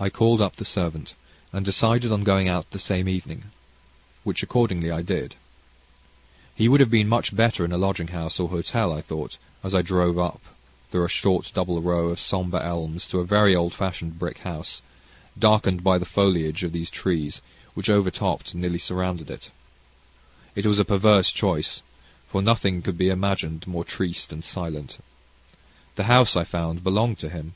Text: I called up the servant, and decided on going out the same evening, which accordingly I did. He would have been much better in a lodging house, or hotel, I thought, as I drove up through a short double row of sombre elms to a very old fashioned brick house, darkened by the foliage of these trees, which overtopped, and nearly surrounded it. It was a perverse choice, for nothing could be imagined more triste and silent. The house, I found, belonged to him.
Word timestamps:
I 0.00 0.08
called 0.08 0.40
up 0.40 0.56
the 0.56 0.64
servant, 0.64 1.12
and 1.52 1.62
decided 1.62 2.10
on 2.10 2.24
going 2.24 2.48
out 2.48 2.70
the 2.70 2.78
same 2.78 3.06
evening, 3.06 3.50
which 4.24 4.42
accordingly 4.42 4.90
I 4.90 5.02
did. 5.02 5.34
He 6.54 6.70
would 6.70 6.80
have 6.80 6.88
been 6.90 7.06
much 7.06 7.36
better 7.36 7.66
in 7.66 7.72
a 7.72 7.76
lodging 7.76 8.08
house, 8.08 8.40
or 8.40 8.48
hotel, 8.48 8.90
I 8.90 9.02
thought, 9.02 9.36
as 9.62 9.74
I 9.74 9.82
drove 9.82 10.18
up 10.18 10.40
through 10.90 11.04
a 11.04 11.08
short 11.10 11.52
double 11.54 11.78
row 11.82 12.08
of 12.08 12.18
sombre 12.18 12.62
elms 12.64 13.06
to 13.08 13.20
a 13.20 13.26
very 13.26 13.54
old 13.54 13.74
fashioned 13.74 14.18
brick 14.18 14.38
house, 14.38 14.80
darkened 15.38 15.84
by 15.84 15.98
the 15.98 16.06
foliage 16.06 16.64
of 16.64 16.72
these 16.72 16.88
trees, 16.88 17.42
which 17.74 17.90
overtopped, 17.90 18.54
and 18.54 18.62
nearly 18.62 18.78
surrounded 18.78 19.28
it. 19.30 19.50
It 20.54 20.64
was 20.64 20.78
a 20.78 20.84
perverse 20.86 21.30
choice, 21.30 21.82
for 22.26 22.40
nothing 22.40 22.80
could 22.80 22.96
be 22.96 23.10
imagined 23.10 23.66
more 23.66 23.84
triste 23.84 24.32
and 24.32 24.42
silent. 24.42 24.96
The 25.96 26.04
house, 26.04 26.36
I 26.36 26.44
found, 26.44 26.82
belonged 26.82 27.18
to 27.18 27.28
him. 27.28 27.52